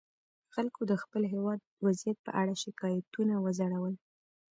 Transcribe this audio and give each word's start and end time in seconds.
خلکو 0.53 0.81
د 0.91 0.93
خپل 1.03 1.23
هېواد 1.33 1.59
وضعیت 1.85 2.17
په 2.25 2.31
اړه 2.41 2.53
شکایتونه 2.63 3.33
وځړول. 3.43 3.93